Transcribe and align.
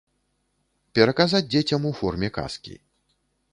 Пераказаць 0.99 1.43
дзецям 1.53 1.87
у 1.89 1.93
форме 2.01 2.27
казкі. 2.41 2.75